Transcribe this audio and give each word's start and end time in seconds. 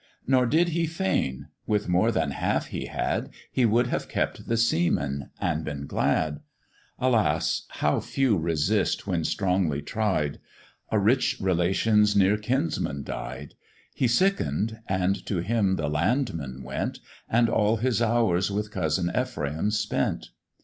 Nor 0.25 0.47
did 0.47 0.69
he 0.69 0.87
feign; 0.87 1.49
with 1.67 1.87
more 1.87 2.11
than 2.11 2.31
half 2.31 2.69
he 2.69 2.87
had 2.87 3.29
He 3.51 3.67
would 3.67 3.85
have 3.85 4.09
kept 4.09 4.47
the 4.47 4.57
seaman, 4.57 5.29
and 5.39 5.63
been 5.63 5.85
glad. 5.85 6.39
Alas! 6.97 7.67
how 7.69 7.99
few 7.99 8.35
resist, 8.35 9.05
when 9.05 9.23
strongly 9.23 9.79
tried 9.83 10.39
A 10.89 10.97
rich 10.97 11.37
relation's 11.39 12.15
nearer 12.15 12.37
kinsman 12.37 13.03
died; 13.03 13.53
He 13.93 14.07
sicken'd, 14.07 14.79
and 14.87 15.23
to 15.27 15.37
him 15.43 15.75
the 15.75 15.87
landman 15.87 16.63
went, 16.63 16.97
And 17.29 17.47
all 17.47 17.77
his 17.77 18.01
hours 18.01 18.49
with 18.49 18.71
cousin 18.71 19.11
Ephraim 19.15 19.69
spent. 19.69 20.31